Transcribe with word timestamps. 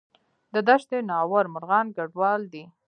د 0.53 0.55
دشت 0.69 0.89
ناور 1.09 1.45
مرغان 1.53 1.87
کډوال 1.95 2.41
دي 2.53 2.63